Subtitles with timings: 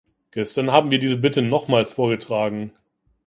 [0.31, 2.73] Gestern haben wir diese Bitte nochmals vorgetragen.